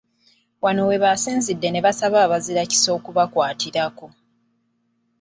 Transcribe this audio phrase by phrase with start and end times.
[0.63, 4.07] Wano we basinzidde ne basaba Abazirakisa okubakwatirako.